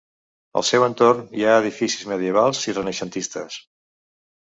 [0.61, 3.63] Al seu entorn, hi ha edificis medievals i renaixentistes.